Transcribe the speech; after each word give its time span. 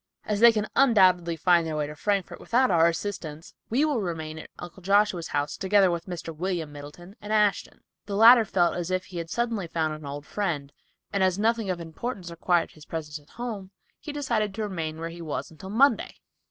As 0.25 0.39
they 0.39 0.51
can 0.51 0.65
undoubtedly 0.75 1.35
find 1.35 1.63
their 1.67 1.75
way 1.77 1.85
to 1.85 1.93
Frankfort 1.95 2.39
without 2.39 2.71
our 2.71 2.87
assistance, 2.87 3.53
we 3.69 3.85
will 3.85 4.01
remain 4.01 4.39
at 4.39 4.49
Uncle 4.57 4.81
Joshua's 4.81 5.29
together 5.59 5.91
with 5.91 6.07
Mr. 6.07 6.35
William 6.35 6.71
Middleton 6.71 7.15
and 7.21 7.31
Ashton. 7.31 7.81
The 8.07 8.15
latter 8.15 8.43
felt 8.43 8.75
as 8.75 8.89
if 8.89 9.05
he 9.05 9.19
had 9.19 9.29
suddenly 9.29 9.67
found 9.67 9.93
an 9.93 10.03
old 10.07 10.25
friend, 10.25 10.73
and 11.13 11.21
as 11.21 11.37
nothing 11.37 11.69
of 11.69 11.79
importance 11.79 12.31
required 12.31 12.71
his 12.71 12.85
presence 12.87 13.19
at 13.19 13.35
home, 13.35 13.69
he 13.99 14.11
decided 14.11 14.55
to 14.55 14.63
remain 14.63 14.97
where 14.99 15.09
he 15.09 15.21
was 15.21 15.51
until 15.51 15.69
Monday. 15.69 16.15